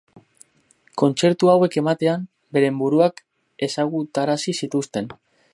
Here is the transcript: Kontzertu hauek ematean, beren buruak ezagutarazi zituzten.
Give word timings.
Kontzertu 1.01 1.51
hauek 1.51 1.77
ematean, 1.83 2.25
beren 2.57 2.81
buruak 2.81 3.23
ezagutarazi 3.69 4.61
zituzten. 4.63 5.17